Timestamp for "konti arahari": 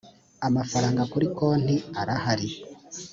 1.37-2.47